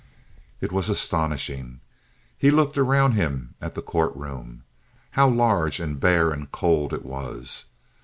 It 0.61 0.71
was 0.71 0.89
astonishing. 0.89 1.79
He 2.35 2.49
looked 2.49 2.75
around 2.75 3.11
him 3.11 3.53
at 3.61 3.75
the 3.75 3.83
court 3.83 4.15
room. 4.15 4.63
How 5.11 5.29
large 5.29 5.79
and 5.79 5.99
bare 5.99 6.31
and 6.31 6.51
cold 6.51 6.91
it 6.91 7.05
was! 7.05 7.65